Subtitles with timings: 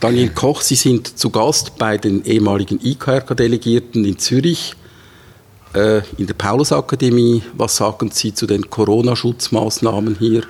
[0.00, 4.74] Daniel Koch, Sie sind zu Gast bei den ehemaligen IKRK-Delegierten in Zürich
[5.74, 7.42] äh, in der Paulusakademie.
[7.54, 10.42] Was sagen Sie zu den Corona-Schutzmaßnahmen hier?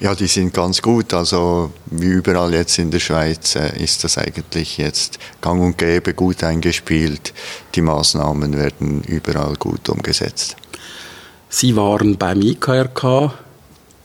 [0.00, 1.12] Ja, die sind ganz gut.
[1.12, 6.14] Also wie überall jetzt in der Schweiz äh, ist das eigentlich jetzt gang und gäbe
[6.14, 7.34] gut eingespielt.
[7.74, 10.56] Die Maßnahmen werden überall gut umgesetzt.
[11.50, 13.34] Sie waren beim IKRK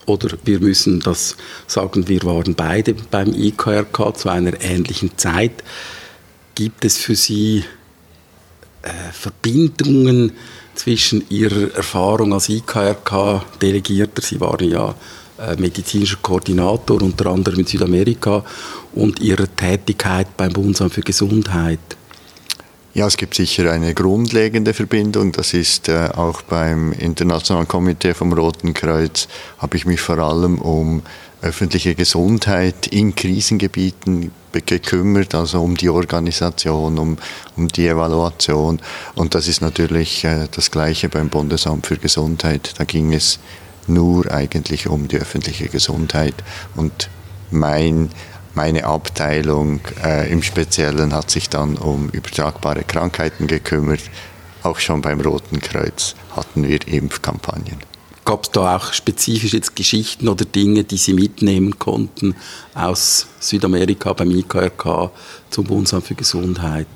[0.06, 1.36] oder wir müssen das
[1.68, 5.64] sagen, wir waren beide beim IKRK zu einer ähnlichen Zeit.
[6.54, 7.64] Gibt es für Sie
[8.82, 10.34] äh, Verbindungen
[10.76, 14.96] zwischen Ihrer Erfahrung als IKRK-Delegierter, Sie waren ja
[15.38, 18.44] äh, medizinischer Koordinator, unter anderem in Südamerika,
[18.94, 21.80] und Ihrer Tätigkeit beim Bundesamt für Gesundheit?
[22.96, 25.34] Ja, es gibt sicher eine grundlegende Verbindung.
[25.34, 29.28] Das ist äh, auch beim Internationalen Komitee vom Roten Kreuz,
[29.58, 31.02] habe ich mich vor allem um
[31.42, 37.18] öffentliche Gesundheit in Krisengebieten gekümmert, also um die Organisation, um,
[37.58, 38.80] um die Evaluation.
[39.16, 42.76] Und das ist natürlich äh, das Gleiche beim Bundesamt für Gesundheit.
[42.78, 43.40] Da ging es
[43.88, 46.36] nur eigentlich um die öffentliche Gesundheit.
[46.78, 47.10] Und
[47.52, 48.10] mein,
[48.56, 54.02] meine Abteilung äh, im Speziellen hat sich dann um übertragbare Krankheiten gekümmert.
[54.64, 57.78] Auch schon beim Roten Kreuz hatten wir Impfkampagnen.
[58.24, 62.36] Gab es da auch spezifisch jetzt Geschichten oder Dinge, die Sie mitnehmen konnten
[62.74, 65.12] aus Südamerika beim IKRK
[65.52, 66.88] zum Bundesamt für Gesundheit?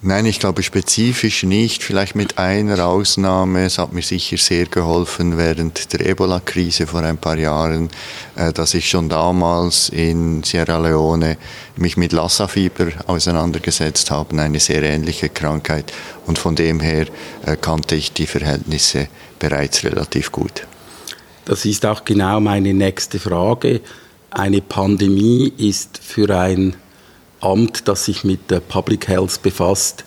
[0.00, 1.82] Nein, ich glaube spezifisch nicht.
[1.82, 3.64] Vielleicht mit einer Ausnahme.
[3.64, 7.88] Es hat mir sicher sehr geholfen während der Ebola-Krise vor ein paar Jahren,
[8.36, 11.36] äh, dass ich schon damals in Sierra Leone
[11.74, 15.92] mich mit Lassa-Fieber auseinandergesetzt habe, eine sehr ähnliche Krankheit.
[16.26, 17.06] Und von dem her
[17.44, 19.08] äh, kannte ich die Verhältnisse
[19.40, 20.64] bereits relativ gut.
[21.44, 23.80] Das ist auch genau meine nächste Frage.
[24.30, 26.76] Eine Pandemie ist für ein
[27.40, 30.04] Amt, das sich mit der Public Health befasst,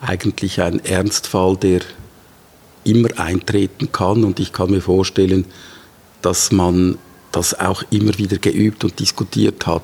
[0.00, 1.80] eigentlich ein Ernstfall, der
[2.84, 4.24] immer eintreten kann.
[4.24, 5.46] Und ich kann mir vorstellen,
[6.22, 6.98] dass man
[7.32, 9.82] das auch immer wieder geübt und diskutiert hat.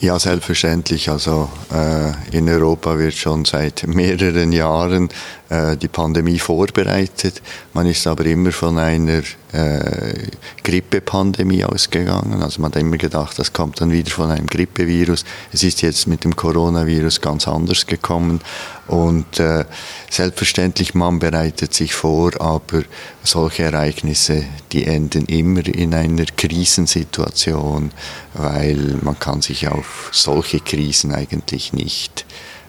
[0.00, 1.10] Ja, selbstverständlich.
[1.10, 5.10] Also äh, in Europa wird schon seit mehreren Jahren
[5.50, 7.42] äh, die Pandemie vorbereitet.
[7.74, 9.22] Man ist aber immer von einer
[9.52, 10.28] äh,
[10.62, 12.42] Grippepandemie ausgegangen.
[12.42, 15.24] Also man hat immer gedacht, das kommt dann wieder von einem Grippevirus.
[15.52, 18.40] Es ist jetzt mit dem Coronavirus ganz anders gekommen.
[18.86, 19.64] Und äh,
[20.10, 22.82] selbstverständlich, man bereitet sich vor, aber
[23.22, 27.92] solche Ereignisse, die enden immer in einer Krisensituation,
[28.34, 32.24] weil man kann sich auf solche Krisen eigentlich nicht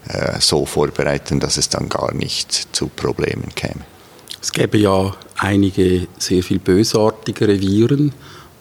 [0.08, 3.91] äh, so vorbereiten, dass es dann gar nicht zu Problemen käme.
[4.42, 8.14] Es gäbe ja einige sehr viel bösartigere Viren.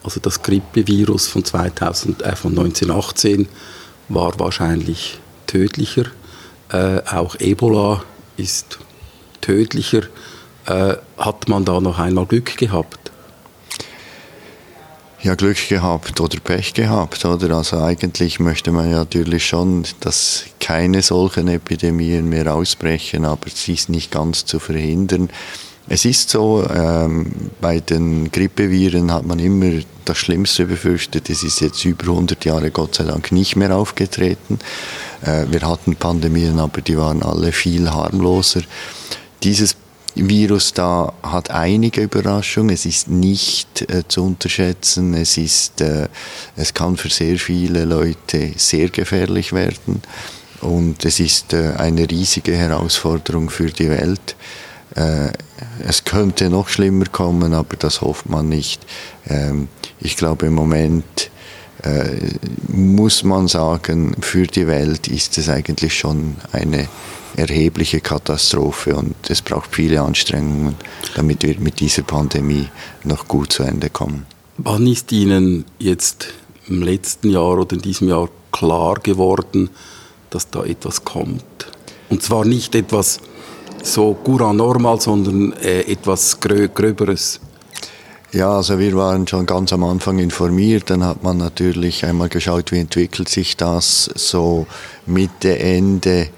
[0.03, 3.49] Also das Grippevirus von, 2000, äh, von 1918
[4.09, 6.05] war wahrscheinlich tödlicher
[6.73, 8.03] äh, auch Ebola
[8.37, 8.79] ist
[9.41, 10.03] tödlicher.
[10.67, 13.11] Äh, hat man da noch einmal Glück gehabt?
[15.23, 17.57] Ja, Glück gehabt oder Pech gehabt, oder?
[17.57, 23.75] Also eigentlich möchte man ja natürlich schon, dass keine solchen Epidemien mehr ausbrechen, aber sie
[23.75, 25.29] ist nicht ganz zu verhindern.
[25.93, 27.27] Es ist so, ähm,
[27.61, 31.29] bei den Grippeviren hat man immer das Schlimmste befürchtet.
[31.29, 34.61] Es ist jetzt über 100 Jahre Gott sei Dank nicht mehr aufgetreten.
[35.23, 38.61] Äh, wir hatten Pandemien, aber die waren alle viel harmloser.
[39.43, 39.75] Dieses
[40.15, 42.73] Virus da hat einige Überraschungen.
[42.73, 45.15] Es ist nicht äh, zu unterschätzen.
[45.15, 46.07] Es ist, äh,
[46.55, 50.03] es kann für sehr viele Leute sehr gefährlich werden.
[50.61, 54.37] Und es ist äh, eine riesige Herausforderung für die Welt.
[54.95, 55.33] Äh,
[55.87, 58.85] es könnte noch schlimmer kommen, aber das hofft man nicht.
[59.29, 59.69] Ähm,
[60.01, 61.31] ich glaube, im Moment
[61.83, 62.17] äh,
[62.69, 66.89] muss man sagen, für die Welt ist es eigentlich schon eine
[67.37, 70.75] erhebliche Katastrophe und es braucht viele Anstrengungen,
[71.15, 72.69] damit wir mit dieser Pandemie
[73.05, 74.27] noch gut zu Ende kommen.
[74.59, 76.29] Wann ist Ihnen jetzt
[76.69, 79.71] im letzten Jahr oder in diesem Jahr klar geworden,
[80.29, 81.45] dass da etwas kommt?
[82.11, 83.21] Und zwar nicht etwas
[83.83, 87.41] so Gura Normal, sondern äh, etwas Grö Gröberes?
[88.33, 90.89] Ja, also wir waren schon ganz am Anfang informiert.
[90.91, 94.09] Dann hat man natürlich einmal geschaut, wie entwickelt sich das.
[94.15, 94.67] So
[95.07, 96.29] Mitte, Ende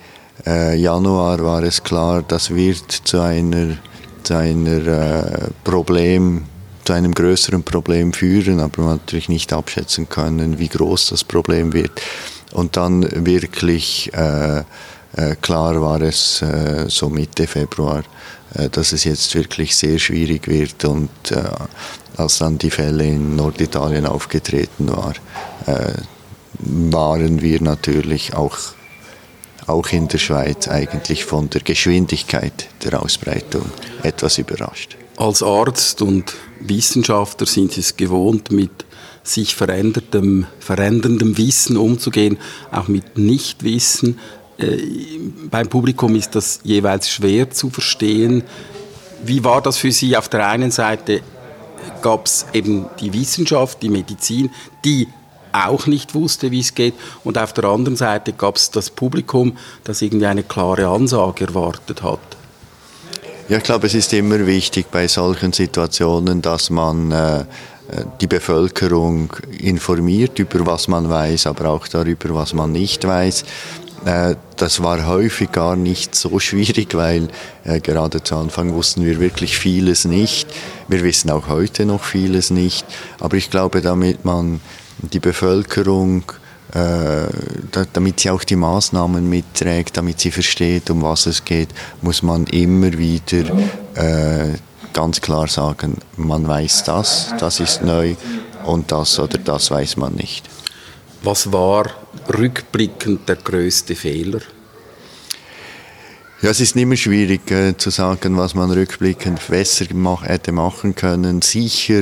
[0.47, 3.77] äh, Januar war es klar, das wird zu einer,
[4.23, 6.45] zu einer äh, Problem,
[6.85, 11.25] zu einem größeren Problem führen, aber man hat natürlich nicht abschätzen können, wie groß das
[11.25, 11.93] Problem wird.
[12.53, 14.63] Und dann wirklich äh,
[15.41, 18.03] klar war es äh, so Mitte Februar,
[18.55, 21.11] äh, dass es jetzt wirklich sehr schwierig wird und
[22.17, 25.15] als dann die Fälle in Norditalien aufgetreten war,
[26.59, 28.59] waren wir natürlich auch,
[29.67, 33.65] auch in der Schweiz eigentlich von der Geschwindigkeit der Ausbreitung
[34.03, 34.99] etwas überrascht.
[35.17, 38.85] Als Arzt und Wissenschaftler sind Sie es gewohnt, mit
[39.23, 42.39] sich veränderndem, veränderndem Wissen umzugehen,
[42.71, 44.19] auch mit Nichtwissen.
[44.63, 44.79] Äh,
[45.51, 48.45] beim Publikum ist das jeweils schwer zu verstehen.
[49.25, 50.17] Wie war das für Sie?
[50.17, 51.21] Auf der einen Seite
[52.01, 54.51] gab es eben die Wissenschaft, die Medizin,
[54.85, 55.09] die
[55.53, 56.95] auch nicht wusste, wie es geht.
[57.25, 62.03] Und auf der anderen Seite gab es das Publikum, das irgendwie eine klare Ansage erwartet
[62.03, 62.21] hat.
[63.49, 67.45] Ja, ich glaube, es ist immer wichtig bei solchen Situationen, dass man äh,
[68.21, 73.45] die Bevölkerung informiert über was man weiß, aber auch darüber, was man nicht weiß.
[74.05, 77.29] Äh, das war häufig gar nicht so schwierig, weil
[77.65, 80.49] äh, gerade zu Anfang wussten wir wirklich vieles nicht.
[80.89, 82.85] Wir wissen auch heute noch vieles nicht.
[83.21, 84.61] Aber ich glaube, damit man
[84.99, 86.25] die Bevölkerung,
[86.75, 87.27] äh,
[87.93, 91.69] damit sie auch die Maßnahmen mitträgt, damit sie versteht, um was es geht,
[92.01, 93.45] muss man immer wieder
[94.93, 98.15] ganz klar sagen, man weiß das, das ist neu
[98.65, 100.49] und das oder das weiß man nicht.
[101.23, 101.87] Was war
[102.39, 104.41] rückblickend der größte Fehler?
[106.43, 110.97] Ja, es ist immer schwierig äh, zu sagen, was man rückblickend besser mach, hätte machen
[110.97, 111.41] können.
[111.41, 112.01] Sicher,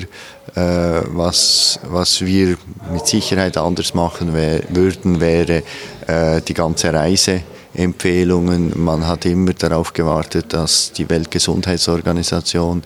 [0.54, 2.56] äh, was, was wir
[2.90, 5.62] mit Sicherheit anders machen wär, würden, wäre
[6.06, 8.72] äh, die ganze Reiseempfehlungen.
[8.82, 12.82] Man hat immer darauf gewartet, dass die Weltgesundheitsorganisation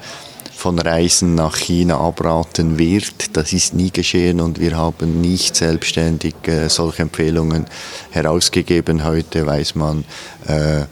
[0.56, 3.36] von Reisen nach China abraten wird.
[3.36, 7.66] Das ist nie geschehen und wir haben nicht selbstständig äh, solche Empfehlungen
[8.10, 9.04] herausgegeben.
[9.04, 10.04] Heute weiß man,
[10.46, 10.84] äh,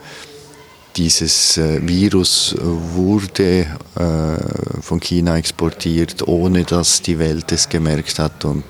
[0.97, 8.45] dieses äh, Virus wurde äh, von China exportiert, ohne dass die Welt es gemerkt hat.
[8.45, 8.65] Und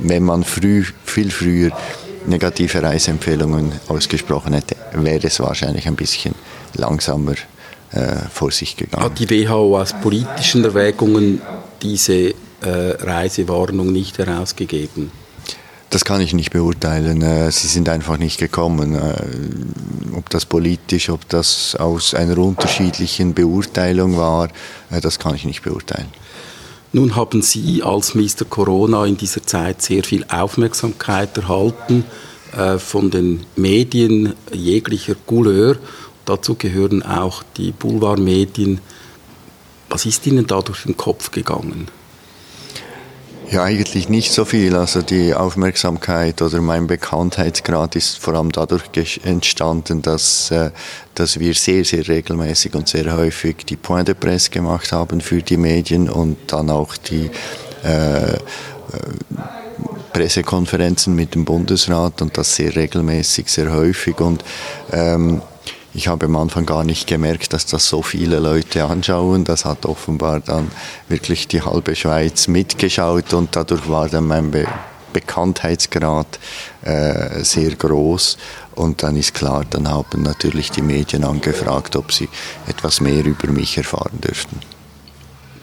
[0.00, 1.70] wenn man früh, viel früher
[2.26, 6.34] negative Reiseempfehlungen ausgesprochen hätte, wäre es wahrscheinlich ein bisschen
[6.74, 7.34] langsamer
[8.32, 9.04] vor sich gegangen.
[9.04, 11.40] Hat die WHO aus politischen Erwägungen
[11.82, 15.10] diese äh, Reisewarnung nicht herausgegeben?
[15.90, 17.22] Das kann ich nicht beurteilen.
[17.22, 18.94] Äh, sie sind einfach nicht gekommen.
[18.94, 24.48] Äh, ob das politisch, ob das aus einer unterschiedlichen Beurteilung war,
[24.90, 26.08] äh, das kann ich nicht beurteilen.
[26.92, 28.44] Nun haben Sie als Mr.
[28.48, 32.04] Corona in dieser Zeit sehr viel Aufmerksamkeit erhalten
[32.78, 35.76] von den Medien jeglicher Couleur.
[36.26, 38.80] Dazu gehören auch die Boulevardmedien.
[39.88, 41.88] Was ist Ihnen da durch den Kopf gegangen?
[43.48, 44.74] Ja, eigentlich nicht so viel.
[44.74, 50.72] Also die Aufmerksamkeit oder mein Bekanntheitsgrad ist vor allem dadurch entstanden, dass, äh,
[51.14, 55.42] dass wir sehr, sehr regelmäßig und sehr häufig die Point de Presse gemacht haben für
[55.42, 57.30] die Medien und dann auch die
[57.84, 58.38] äh, äh
[60.12, 64.18] Pressekonferenzen mit dem Bundesrat und das sehr regelmäßig, sehr häufig.
[64.18, 64.42] Und
[64.90, 65.42] ähm,
[65.96, 69.44] ich habe am Anfang gar nicht gemerkt, dass das so viele Leute anschauen.
[69.44, 70.70] Das hat offenbar dann
[71.08, 74.66] wirklich die halbe Schweiz mitgeschaut und dadurch war dann mein Be
[75.14, 76.38] Bekanntheitsgrad
[76.82, 78.36] äh, sehr groß.
[78.74, 82.28] Und dann ist klar, dann haben natürlich die Medien angefragt, ob sie
[82.66, 84.60] etwas mehr über mich erfahren dürften.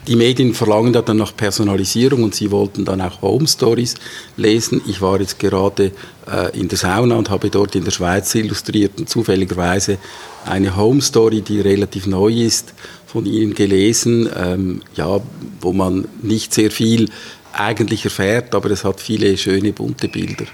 [0.06, 3.94] Die Medien verlangen da dann nach Personalisierung und sie wollten dann auch Home Stories
[4.36, 4.82] lesen.
[4.86, 5.92] Ich war jetzt gerade
[6.30, 9.96] äh, in der Sauna und habe dort in der Schweiz illustriert und zufälligerweise
[10.44, 12.74] eine Home Story, die relativ neu ist,
[13.06, 15.20] von Ihnen gelesen, ähm, ja,
[15.62, 17.08] wo man nicht sehr viel
[17.54, 20.44] eigentlich erfährt, aber es hat viele schöne bunte Bilder.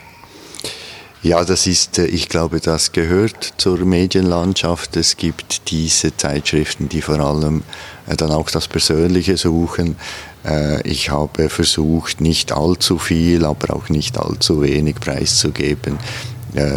[1.23, 4.97] Ja, das ist, äh, ich glaube, das gehört zur Medienlandschaft.
[4.97, 7.63] Es gibt diese Zeitschriften, die vor allem
[8.07, 9.97] äh, dann auch das Persönliche suchen.
[10.47, 15.99] Äh, ich habe versucht, nicht allzu viel, aber auch nicht allzu wenig preiszugeben.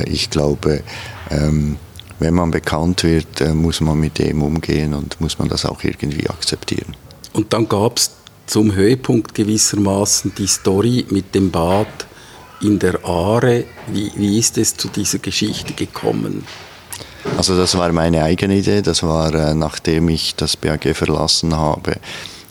[0.05, 0.83] Ich glaube,
[1.31, 1.77] ähm,
[2.19, 6.29] wenn man bekannt wird, muss man mit dem umgehen und muss man das auch irgendwie
[6.29, 6.95] akzeptieren.
[7.33, 8.11] Und dann gab es
[8.45, 11.87] zum Höhepunkt gewissermaßen die Story mit dem Bad
[12.63, 13.65] in der Aare.
[13.87, 16.45] Wie, wie ist es zu dieser Geschichte gekommen?
[17.37, 18.81] Also das war meine eigene Idee.
[18.81, 21.97] Das war, äh, nachdem ich das BAG verlassen habe,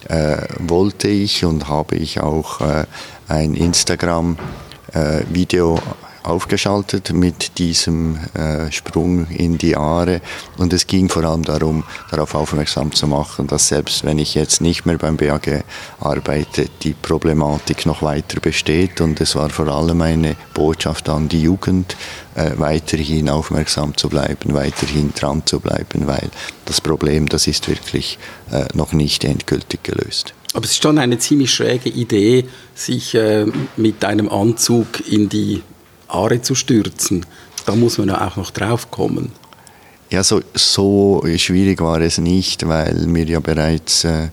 [0.08, 2.84] äh, wollte ich und habe ich auch äh,
[3.28, 5.80] ein Instagram-Video äh,
[6.22, 10.20] aufgeschaltet mit diesem äh, Sprung in die Aare.
[10.58, 14.60] Und es ging vor allem darum, darauf aufmerksam zu machen, dass selbst wenn ich jetzt
[14.60, 15.64] nicht mehr beim BAG
[16.00, 19.00] arbeite, die Problematik noch weiter besteht.
[19.00, 21.96] Und es war vor allem eine Botschaft an die Jugend,
[22.34, 26.30] äh, weiterhin aufmerksam zu bleiben, weiterhin dran zu bleiben, weil
[26.64, 28.18] das Problem, das ist wirklich
[28.50, 30.34] äh, noch nicht endgültig gelöst.
[30.54, 35.62] Aber es ist schon eine ziemlich schräge Idee, sich äh, mit einem Anzug in die
[36.12, 37.26] Aare zu stürzen.
[37.66, 39.32] Da muss man ja auch noch drauf kommen.
[40.10, 44.28] Ja, so, so schwierig war es nicht, weil mir ja bereits äh,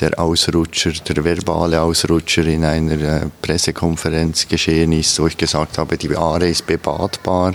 [0.00, 5.96] der Ausrutscher, der verbale Ausrutscher in einer äh, Pressekonferenz geschehen ist, wo ich gesagt habe,
[5.96, 7.54] die Aare ist bebadbar.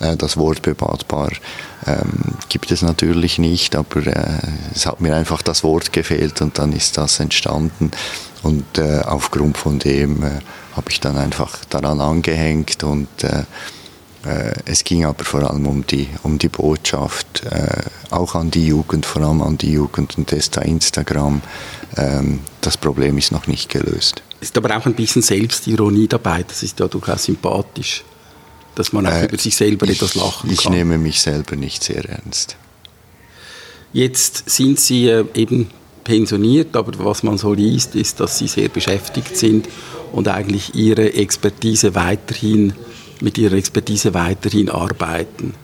[0.00, 1.30] Äh, das Wort bebadbar
[1.86, 4.38] ähm, gibt es natürlich nicht, aber äh,
[4.74, 7.90] es hat mir einfach das Wort gefehlt und dann ist das entstanden.
[8.44, 10.30] Und äh, aufgrund von dem äh,
[10.76, 13.44] habe ich dann einfach daran angehängt und äh,
[14.24, 18.66] äh, es ging aber vor allem um die, um die Botschaft, äh, auch an die
[18.66, 21.42] Jugend, vor allem an die Jugend und das da Instagram.
[21.96, 24.22] Ähm, das Problem ist noch nicht gelöst.
[24.40, 28.04] Ist aber auch ein bisschen Selbstironie dabei, das ist ja durchaus sympathisch,
[28.74, 30.50] dass man auch über sich selber ich, etwas lachen kann.
[30.50, 32.56] Ich nehme mich selber nicht sehr ernst.
[33.92, 35.70] Jetzt sind Sie eben
[36.04, 39.68] pensioniert, aber was man so liest, ist, dass Sie sehr beschäftigt sind
[40.12, 42.74] und eigentlich Ihre Expertise weiterhin
[43.20, 45.54] mit ihrer Expertise weiterhin arbeiten?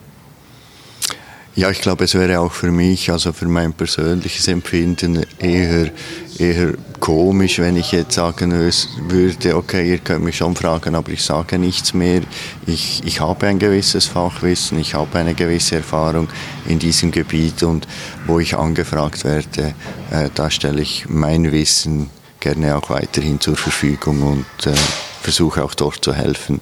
[1.53, 5.91] Ja, ich glaube, es wäre auch für mich, also für mein persönliches Empfinden, eher,
[6.39, 11.21] eher komisch, wenn ich jetzt sagen würde, okay, ihr könnt mich schon fragen, aber ich
[11.21, 12.21] sage nichts mehr.
[12.67, 16.29] Ich, ich habe ein gewisses Fachwissen, ich habe eine gewisse Erfahrung
[16.69, 17.85] in diesem Gebiet und
[18.27, 19.73] wo ich angefragt werde,
[20.09, 24.73] äh, da stelle ich mein Wissen gerne auch weiterhin zur Verfügung und äh,
[25.21, 26.61] versuche auch dort zu helfen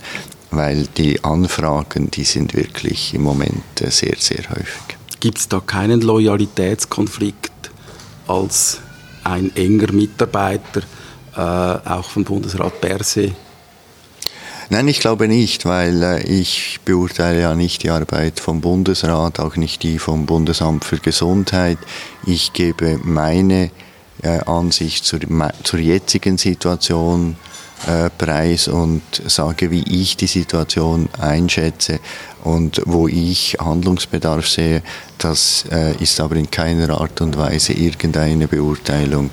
[0.51, 4.97] weil die Anfragen, die sind wirklich im Moment äh, sehr, sehr häufig.
[5.19, 7.71] Gibt es da keinen Loyalitätskonflikt
[8.27, 8.79] als
[9.23, 10.81] ein enger Mitarbeiter,
[11.35, 13.33] äh, auch von Bundesrat Berse?
[14.71, 19.55] Nein, ich glaube nicht, weil äh, ich beurteile ja nicht die Arbeit vom Bundesrat, auch
[19.55, 21.79] nicht die vom Bundesamt für Gesundheit.
[22.25, 23.71] Ich gebe meine
[24.21, 25.19] äh, Ansicht zur,
[25.63, 27.35] zur jetzigen Situation
[27.87, 31.99] äh, Preis und sage, wie ich die Situation einschätze
[32.43, 34.83] und wo ich Handlungsbedarf sehe.
[35.17, 39.31] Das äh, ist aber in keiner Art und Weise irgendeine Beurteilung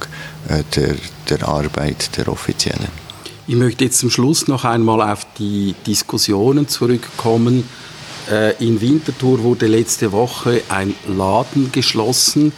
[0.49, 0.95] äh, der,
[1.29, 2.89] der Arbeit der Offiziellen.
[3.49, 7.69] Ich möchte jetzt zum Schluss noch einmal auf die Diskussionen zurückkommen.
[8.59, 12.53] In Winterthur wurde letzte Woche ein Laden geschlossen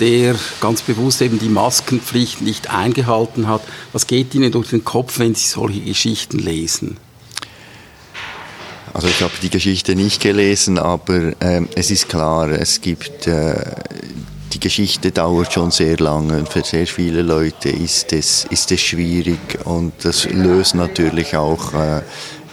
[0.00, 3.62] der ganz bewusst eben die Maskenpflicht nicht eingehalten hat.
[3.92, 6.96] Was geht Ihnen durch den Kopf, wenn Sie solche Geschichten lesen?
[8.94, 13.54] Also ich habe die Geschichte nicht gelesen, aber äh, es ist klar, es gibt äh,
[14.52, 18.80] die Geschichte dauert schon sehr lange und für sehr viele Leute ist es, ist es
[18.80, 22.02] schwierig und das löst natürlich auch äh,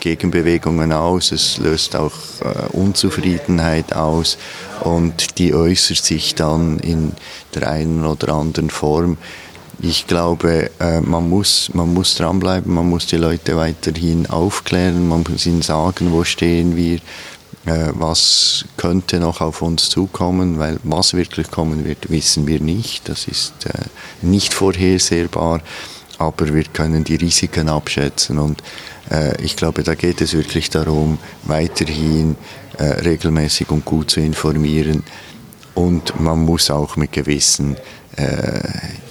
[0.06, 4.38] Gegenbewegungen aus, es löst auch äh, Unzufriedenheit aus.
[4.82, 7.14] Und die äußert sich dann in
[7.56, 9.18] der einen oder anderen Form.
[9.82, 15.26] Ich glaube, äh, man, muss, man muss dranbleiben, man muss die Leute weiterhin aufklären, man
[15.28, 16.98] muss ihnen sagen, wo stehen wir,
[17.66, 23.10] äh, was könnte noch auf uns zukommen, weil was wirklich kommen wird, wissen wir nicht.
[23.10, 23.86] Das ist äh,
[24.22, 25.62] nicht vorhersehbar,
[26.18, 28.62] aber wir können die Risiken abschätzen und
[29.12, 32.36] äh, ich glaube, da geht es wirklich darum, weiterhin
[32.78, 35.04] äh, regelmäßig und gut zu informieren.
[35.74, 37.76] Und man muss auch mit gewissen,
[38.16, 38.60] äh,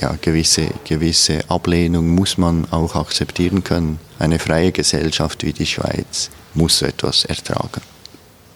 [0.01, 3.99] ja, gewisse, gewisse Ablehnung muss man auch akzeptieren können.
[4.19, 7.83] Eine freie Gesellschaft wie die Schweiz muss etwas ertragen.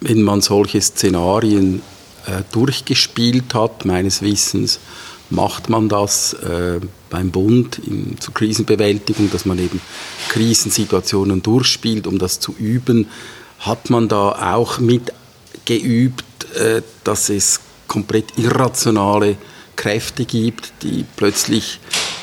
[0.00, 1.82] Wenn man solche Szenarien
[2.26, 4.78] äh, durchgespielt hat, meines Wissens,
[5.30, 6.80] macht man das äh,
[7.10, 9.80] beim Bund in, zur Krisenbewältigung, dass man eben
[10.28, 13.06] Krisensituationen durchspielt, um das zu üben.
[13.60, 19.36] Hat man da auch mitgeübt, äh, dass es komplett irrationale
[19.76, 21.80] Kräfte gibt, die plötzlich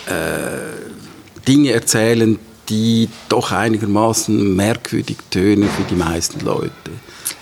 [0.07, 6.71] äh, Dinge erzählen, die doch einigermaßen merkwürdig tönen für die meisten Leute.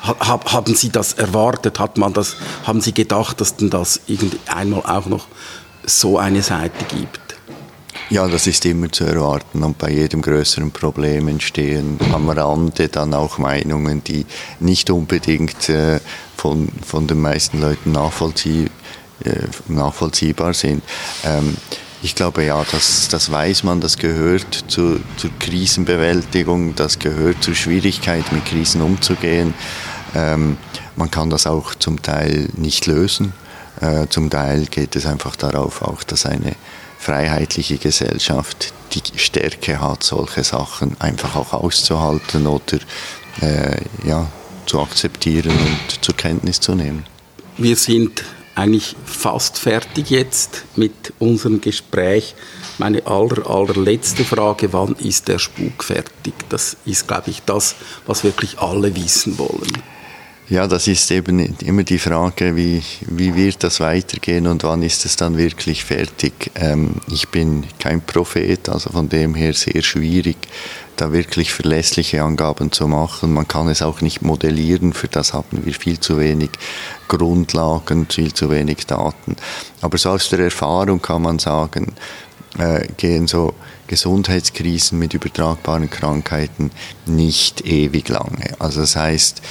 [0.03, 1.79] Haben Sie das erwartet?
[1.79, 4.01] Hat man das, haben Sie gedacht, dass denn das
[4.47, 5.27] einmal auch noch
[5.85, 7.19] so eine Seite gibt?
[8.09, 13.13] Ja, das ist immer zu erwarten und bei jedem größeren Problem entstehen am Rande dann
[13.13, 14.25] auch Meinungen, die
[14.59, 15.99] nicht unbedingt äh,
[16.35, 18.65] von, von den meisten Leuten nachvollzieh,
[19.23, 20.83] äh, nachvollziehbar sind.
[21.23, 21.55] Ähm,
[22.03, 27.55] ich glaube ja, das, das weiß man, das gehört zu, zur Krisenbewältigung, das gehört zur
[27.55, 29.53] Schwierigkeit, mit Krisen umzugehen.
[30.15, 30.57] Ähm,
[30.95, 33.33] man kann das auch zum Teil nicht lösen.
[33.81, 36.55] Äh, zum Teil geht es einfach darauf auch, dass eine
[36.99, 42.77] freiheitliche Gesellschaft die Stärke hat, solche Sachen einfach auch auszuhalten oder
[43.41, 44.27] äh, ja,
[44.65, 47.05] zu akzeptieren und zur Kenntnis zu nehmen.
[47.57, 48.23] Wir sind
[48.55, 52.35] eigentlich fast fertig jetzt mit unserem Gespräch.
[52.77, 56.33] Meine aller, allerletzte Frage, wann ist der Spuk fertig?
[56.49, 59.83] Das ist, glaube ich, das, was wirklich alle wissen wollen.
[60.53, 65.03] Ja, das ist eben immer die Frage, wie, wie wird das weitergehen und wann ist
[65.03, 66.51] es dann wirklich fertig.
[66.53, 70.37] Ähm, ich bin kein Prophet, also von dem her sehr schwierig,
[70.95, 73.33] da wirklich verlässliche Angaben zu machen.
[73.33, 76.51] Man kann es auch nicht modellieren, für das haben wir viel zu wenig
[77.07, 79.35] Grundlagen, viel zu wenig Daten.
[79.81, 81.93] Aber so aus der Erfahrung kann man sagen,
[82.59, 83.55] äh, gehen so
[83.87, 86.69] Gesundheitskrisen mit übertragbaren Krankheiten
[87.07, 88.53] nicht ewig lange.
[88.59, 89.41] Also das heißt,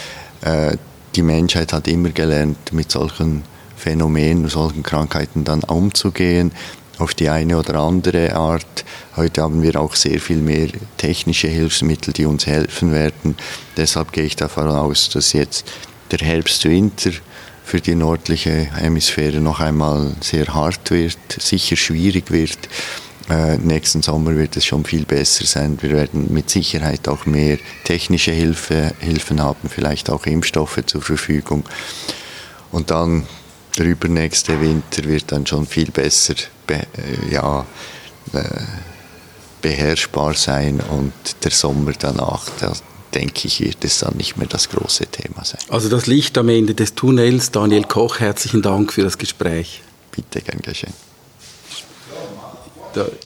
[0.42, 0.76] äh,
[1.14, 3.42] die Menschheit hat immer gelernt, mit solchen
[3.76, 6.52] Phänomenen, solchen Krankheiten dann umzugehen,
[6.98, 8.84] auf die eine oder andere Art.
[9.16, 13.36] Heute haben wir auch sehr viel mehr technische Hilfsmittel, die uns helfen werden.
[13.76, 15.70] Deshalb gehe ich davon aus, dass jetzt
[16.10, 17.10] der Herbst-Winter
[17.64, 22.58] für die nördliche Hemisphäre noch einmal sehr hart wird, sicher schwierig wird
[23.30, 25.78] äh, nächsten Sommer wird es schon viel besser sein.
[25.80, 31.64] Wir werden mit Sicherheit auch mehr technische Hilfe, Hilfen haben, vielleicht auch Impfstoffe zur Verfügung.
[32.70, 33.26] Und dann
[33.78, 36.34] der übernächste Winter wird dann schon viel besser
[36.66, 37.66] be, äh, ja,
[38.32, 38.42] äh,
[39.60, 41.12] beherrschbar sein und
[41.44, 42.72] der Sommer danach, da
[43.14, 45.60] denke ich, wird es dann nicht mehr das große Thema sein.
[45.68, 47.50] Also das Licht am Ende des Tunnels.
[47.50, 49.82] Daniel Koch, herzlichen Dank für das Gespräch.
[50.10, 50.92] Bitte, gern geschehen.
[52.92, 53.18] The